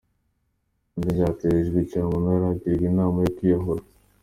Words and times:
Ibye 0.95 1.11
byatejwe 1.17 1.77
cyamunara 1.89 2.45
agirwa 2.53 2.85
inama 2.89 3.17
yo 3.23 3.31
kwiyahura. 3.35 3.83